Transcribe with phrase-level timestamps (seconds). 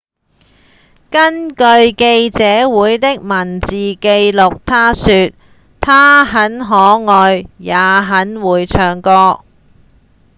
[1.11, 3.99] 根據記者會的文字記
[4.33, 5.31] 錄他說：
[5.79, 6.75] 「她很可
[7.13, 9.41] 愛也很會唱歌」